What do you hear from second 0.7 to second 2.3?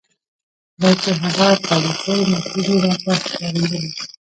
بلکې هغه پالیسۍ